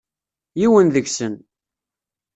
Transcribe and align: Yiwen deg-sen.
Yiwen 0.59 0.87
deg-sen. 0.95 1.35